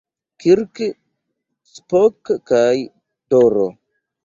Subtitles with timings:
[0.43, 0.77] Kirk,
[1.73, 2.75] Spock kaj
[3.29, 3.71] D-ro.